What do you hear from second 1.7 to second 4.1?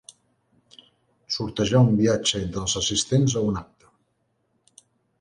un viatge entre els assistents a un acte.